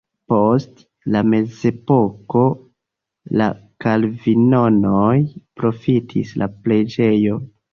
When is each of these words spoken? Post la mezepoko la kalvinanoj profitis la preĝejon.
Post 0.31 0.79
la 1.15 1.19
mezepoko 1.33 2.41
la 3.41 3.51
kalvinanoj 3.87 5.15
profitis 5.63 6.37
la 6.43 6.53
preĝejon. 6.67 7.47